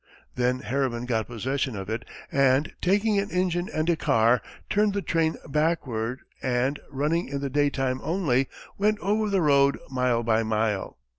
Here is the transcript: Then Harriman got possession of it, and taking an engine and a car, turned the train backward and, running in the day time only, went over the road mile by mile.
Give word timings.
Then 0.33 0.61
Harriman 0.61 1.05
got 1.05 1.27
possession 1.27 1.75
of 1.75 1.87
it, 1.87 2.05
and 2.31 2.73
taking 2.81 3.19
an 3.19 3.29
engine 3.29 3.69
and 3.71 3.87
a 3.87 3.95
car, 3.95 4.41
turned 4.67 4.93
the 4.95 5.01
train 5.03 5.35
backward 5.47 6.21
and, 6.41 6.79
running 6.89 7.29
in 7.29 7.39
the 7.39 7.51
day 7.51 7.69
time 7.69 7.99
only, 8.01 8.49
went 8.79 8.97
over 8.97 9.29
the 9.29 9.41
road 9.43 9.77
mile 9.91 10.23
by 10.23 10.41
mile. 10.41 10.97